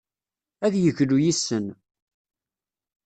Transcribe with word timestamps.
Ad 0.65 0.73
yeglu 0.83 1.17
yis-sen. 1.23 1.65